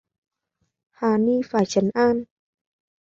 [0.89, 2.23] Hà ni phải trấn An